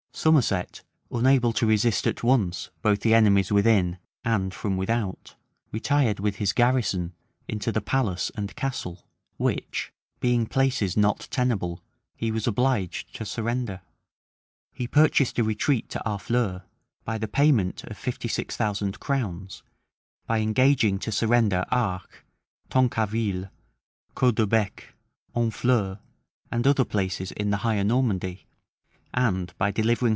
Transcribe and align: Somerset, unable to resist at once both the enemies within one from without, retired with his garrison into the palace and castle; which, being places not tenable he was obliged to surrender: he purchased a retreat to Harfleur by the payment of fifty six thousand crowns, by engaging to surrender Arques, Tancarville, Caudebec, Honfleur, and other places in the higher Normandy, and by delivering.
Somerset, 0.13 0.83
unable 1.09 1.51
to 1.53 1.65
resist 1.65 2.05
at 2.05 2.21
once 2.21 2.69
both 2.83 2.99
the 2.99 3.13
enemies 3.15 3.51
within 3.51 3.97
one 4.23 4.51
from 4.51 4.77
without, 4.77 5.35
retired 5.71 6.19
with 6.19 6.35
his 6.35 6.53
garrison 6.53 7.13
into 7.47 7.71
the 7.71 7.81
palace 7.81 8.29
and 8.35 8.55
castle; 8.55 9.07
which, 9.37 9.91
being 10.19 10.45
places 10.45 10.95
not 10.95 11.27
tenable 11.31 11.79
he 12.15 12.29
was 12.29 12.45
obliged 12.45 13.15
to 13.15 13.25
surrender: 13.25 13.81
he 14.73 14.85
purchased 14.85 15.39
a 15.39 15.43
retreat 15.43 15.89
to 15.89 15.99
Harfleur 16.05 16.65
by 17.03 17.17
the 17.17 17.27
payment 17.27 17.83
of 17.85 17.97
fifty 17.97 18.27
six 18.27 18.55
thousand 18.55 18.99
crowns, 18.99 19.63
by 20.27 20.39
engaging 20.39 20.99
to 20.99 21.11
surrender 21.11 21.65
Arques, 21.71 22.19
Tancarville, 22.69 23.49
Caudebec, 24.13 24.93
Honfleur, 25.33 25.97
and 26.51 26.67
other 26.67 26.85
places 26.85 27.31
in 27.31 27.49
the 27.49 27.57
higher 27.65 27.83
Normandy, 27.85 28.45
and 29.13 29.53
by 29.57 29.71
delivering. 29.71 30.09